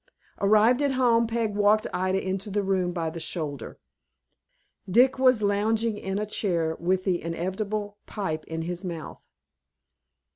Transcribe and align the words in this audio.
Arrived 0.39 0.81
at 0.81 0.93
home, 0.93 1.27
Peg 1.27 1.53
walked 1.53 1.85
Ida 1.93 2.27
into 2.27 2.49
the 2.49 2.63
room 2.63 2.91
by 2.91 3.11
the 3.11 3.19
shoulder. 3.19 3.77
Dick 4.89 5.19
was 5.19 5.43
lounging 5.43 5.95
in 5.95 6.17
a 6.17 6.25
chair, 6.25 6.75
with 6.79 7.03
the 7.03 7.21
inevitable 7.21 7.99
pipe 8.07 8.43
in 8.45 8.63
his 8.63 8.83
mouth. 8.83 9.29